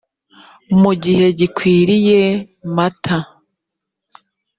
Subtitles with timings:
[0.81, 2.21] mu gihe gikwiriye
[2.75, 3.03] mat